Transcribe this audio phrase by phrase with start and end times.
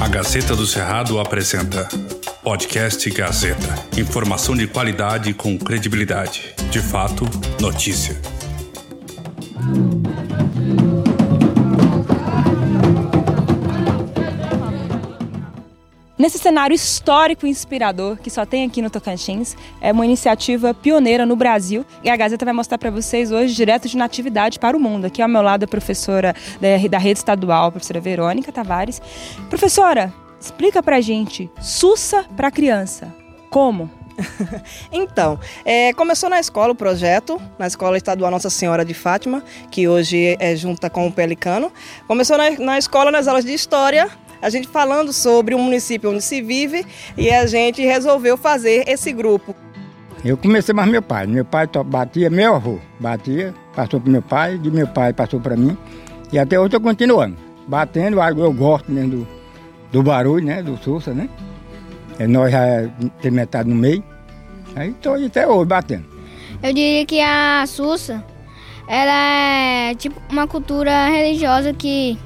[0.00, 1.88] A Gazeta do Cerrado apresenta
[2.42, 3.74] Podcast Gazeta.
[3.98, 6.54] Informação de qualidade com credibilidade.
[6.70, 7.24] De fato,
[7.60, 8.20] notícia.
[16.20, 21.24] Nesse cenário histórico e inspirador que só tem aqui no Tocantins, é uma iniciativa pioneira
[21.24, 24.80] no Brasil e a Gazeta vai mostrar para vocês hoje direto de Natividade para o
[24.80, 25.06] Mundo.
[25.06, 29.00] Aqui ao meu lado a professora da rede estadual, a professora Verônica Tavares.
[29.48, 33.10] Professora, explica para gente, Sussa para criança,
[33.48, 33.90] como?
[34.92, 39.88] então, é, começou na escola o projeto, na Escola Estadual Nossa Senhora de Fátima, que
[39.88, 41.72] hoje é junta com o Pelicano.
[42.06, 46.22] Começou na, na escola, nas aulas de História, a gente falando sobre o município onde
[46.22, 46.86] se vive
[47.16, 49.54] e a gente resolveu fazer esse grupo.
[50.24, 51.26] Eu comecei mais meu pai.
[51.26, 55.56] Meu pai batia, meu avô batia, passou para meu pai, de meu pai passou para
[55.56, 55.76] mim.
[56.32, 57.36] E até hoje estou continuando.
[57.66, 59.28] Batendo, eu gosto mesmo do,
[59.92, 60.62] do barulho, né?
[60.62, 61.28] Do Sussa, né?
[62.18, 62.88] E nós já
[63.22, 64.04] tem metade no meio.
[64.76, 66.04] Aí estou até hoje batendo.
[66.62, 68.22] Eu diria que a Sussa,
[68.86, 72.18] ela é tipo uma cultura religiosa que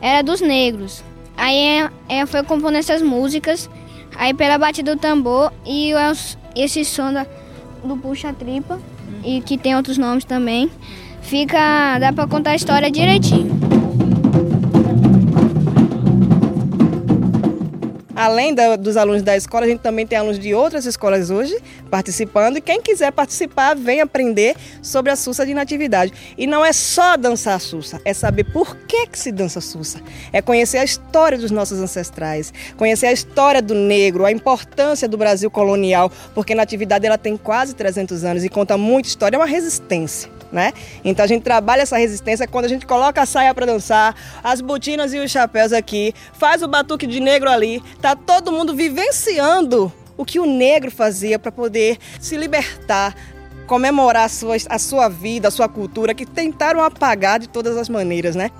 [0.00, 1.04] era dos negros.
[1.36, 3.68] Aí é, é, foi compondo essas músicas,
[4.16, 5.92] aí pela batida do tambor e
[6.54, 7.26] esse som da,
[7.82, 8.80] do puxa-tripa,
[9.24, 10.70] e que tem outros nomes também,
[11.22, 11.98] fica.
[11.98, 13.73] dá pra contar a história direitinho.
[18.24, 21.54] Além da, dos alunos da escola, a gente também tem alunos de outras escolas hoje
[21.90, 22.56] participando.
[22.56, 26.10] E quem quiser participar, vem aprender sobre a Sussa de Natividade.
[26.38, 29.62] E não é só dançar a Sussa, é saber por que, que se dança a
[29.62, 30.00] Sussa.
[30.32, 35.18] É conhecer a história dos nossos ancestrais, conhecer a história do negro, a importância do
[35.18, 39.38] Brasil colonial, porque a Natividade ela tem quase 300 anos e conta muita história, é
[39.38, 40.72] uma resistência né?
[41.04, 44.60] Então a gente trabalha essa resistência quando a gente coloca a saia para dançar, as
[44.60, 49.92] botinas e os chapéus aqui, faz o batuque de negro ali, tá todo mundo vivenciando
[50.16, 53.14] o que o negro fazia para poder se libertar,
[53.66, 57.88] comemorar a sua, a sua vida, a sua cultura, que tentaram apagar de todas as
[57.88, 58.50] maneiras, né?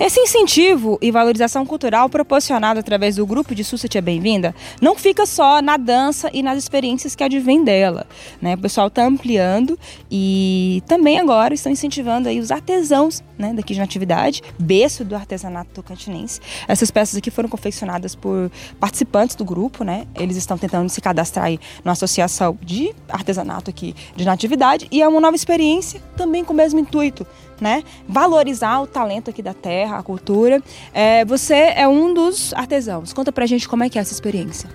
[0.00, 5.26] Esse incentivo e valorização cultural proporcionado através do grupo de Sussa Tia Bem-vinda não fica
[5.26, 8.06] só na dança e nas experiências que advêm dela.
[8.40, 8.54] Né?
[8.54, 9.78] O pessoal está ampliando
[10.10, 15.70] e também agora estão incentivando aí os artesãos né, daqui de Natividade, berço do artesanato
[15.72, 16.40] tocantinense.
[16.68, 20.06] Essas peças aqui foram confeccionadas por participantes do grupo, né?
[20.14, 25.08] Eles estão tentando se cadastrar aí numa associação de artesanato aqui de Natividade e é
[25.08, 27.26] uma nova experiência também com o mesmo intuito,
[27.62, 27.82] né?
[28.06, 30.60] Valorizar o talento aqui da terra, a cultura.
[30.92, 33.12] É, você é um dos artesãos.
[33.12, 34.68] Conta pra gente como é que é essa experiência.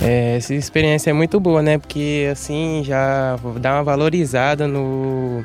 [0.00, 1.78] É, essa experiência é muito boa, né?
[1.78, 5.44] Porque assim já dá uma valorizada no,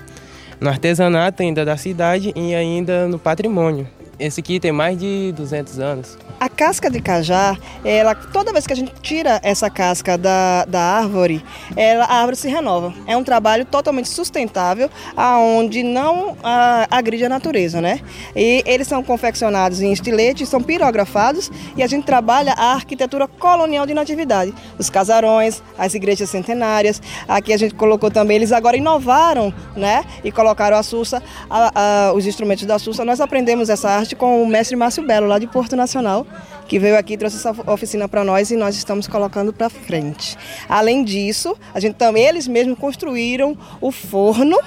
[0.60, 3.88] no artesanato ainda da cidade e ainda no patrimônio.
[4.20, 6.18] Esse aqui tem mais de 200 anos.
[6.40, 10.80] A casca de cajá, ela, toda vez que a gente tira essa casca da, da
[10.80, 11.44] árvore,
[11.76, 12.94] ela, a árvore se renova.
[13.08, 18.02] É um trabalho totalmente sustentável, aonde não a, agride a natureza, né?
[18.36, 23.86] E eles são confeccionados em estilete, são pirografados e a gente trabalha a arquitetura colonial
[23.88, 24.54] de natividade.
[24.78, 27.02] Os casarões, as igrejas centenárias.
[27.28, 30.04] Aqui a gente colocou também, eles agora inovaram, né?
[30.24, 33.04] E colocaram a Sussa, a, a, os instrumentos da Sussa.
[33.04, 36.26] Nós aprendemos essa arte com o mestre Márcio Belo, lá de Porto Nacional
[36.68, 40.38] que veio aqui trouxe essa oficina para nós e nós estamos colocando para frente.
[40.68, 44.58] Além disso, a gente também eles mesmos construíram o forno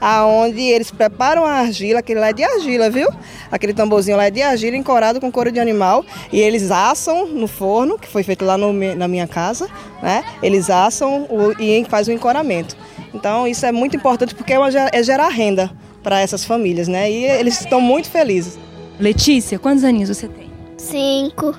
[0.00, 3.08] aonde eles preparam a argila, aquele lá é de argila, viu?
[3.52, 7.46] Aquele tamborzinho lá é de argila encorado com couro de animal e eles assam no
[7.46, 9.68] forno, que foi feito lá no, na minha casa,
[10.02, 10.24] né?
[10.42, 12.74] Eles assam o, e faz o encoramento.
[13.12, 15.70] Então isso é muito importante porque é, uma, é gerar renda
[16.02, 17.10] para essas famílias, né?
[17.10, 18.58] E eles estão muito felizes.
[19.00, 20.50] Letícia, quantos aninhos você tem?
[20.76, 21.50] Cinco.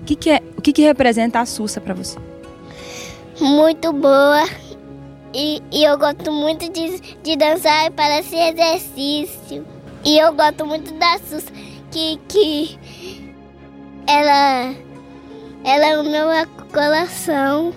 [0.00, 2.18] O que, que, é, o que, que representa a Sussa para você?
[3.40, 4.46] Muito boa.
[5.32, 9.64] E, e, eu gosto muito de, de dançar para esse exercício.
[10.04, 11.50] E eu gosto muito da Sussa,
[11.90, 12.78] que, que
[14.06, 14.74] ela,
[15.64, 17.72] ela é o meu coração.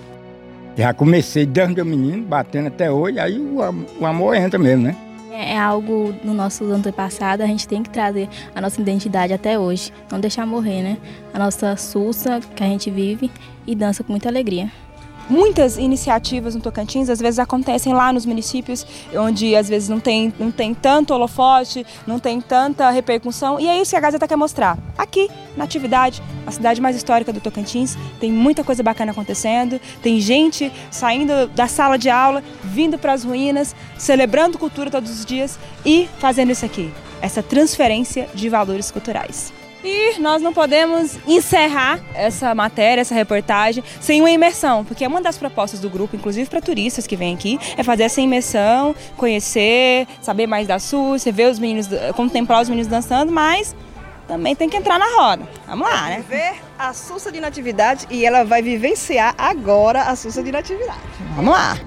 [0.75, 3.59] Já comecei desde o menino, batendo até hoje, aí o,
[4.01, 5.04] o amor entra mesmo, né?
[5.35, 9.59] É, é algo no nosso antepassado, a gente tem que trazer a nossa identidade até
[9.59, 10.97] hoje, não deixar morrer, né?
[11.33, 13.29] A nossa sussa que a gente vive
[13.67, 14.71] e dança com muita alegria.
[15.29, 18.85] Muitas iniciativas no Tocantins às vezes acontecem lá nos municípios
[19.17, 23.81] onde às vezes não tem, não tem tanto holofote, não tem tanta repercussão e é
[23.81, 24.77] isso que a Gazeta quer mostrar.
[24.95, 30.19] Aqui, na atividade, a cidade mais histórica do Tocantins, tem muita coisa bacana acontecendo, tem
[30.19, 35.57] gente saindo da sala de aula, vindo para as ruínas, celebrando cultura todos os dias
[35.83, 36.91] e fazendo isso aqui.
[37.21, 39.51] essa transferência de valores culturais.
[39.85, 45.37] E nós não podemos encerrar essa matéria, essa reportagem, sem uma imersão, porque uma das
[45.37, 50.47] propostas do grupo, inclusive para turistas que vêm aqui, é fazer essa imersão, conhecer, saber
[50.47, 53.75] mais da Súcia, ver os meninos, contemplar os meninos dançando, mas
[54.27, 55.47] também tem que entrar na roda.
[55.67, 56.25] Vamos lá, né?
[56.27, 60.99] Ver a Sussa de Natividade e ela vai vivenciar agora a Sussa de Natividade.
[61.35, 61.77] Vamos lá.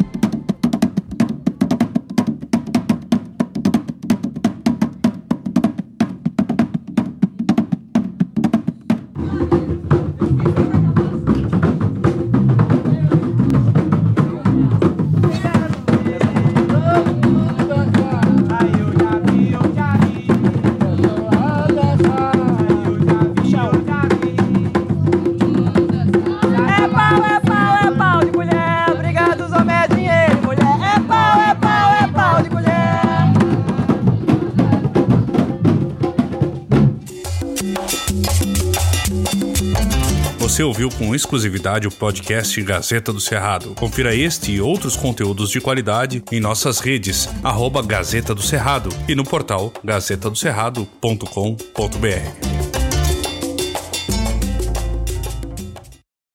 [40.59, 43.77] Você ouviu com exclusividade o podcast Gazeta do Cerrado.
[43.77, 49.15] Confira este e outros conteúdos de qualidade em nossas redes, arroba Gazeta do Cerrado e
[49.15, 52.58] no portal gazetadocerrado.com.br.